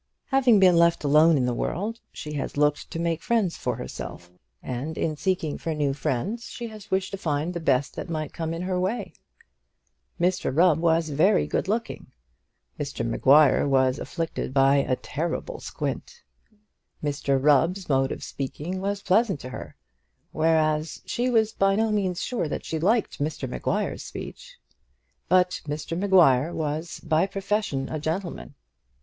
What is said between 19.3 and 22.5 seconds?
to her; whereas she was by no means sure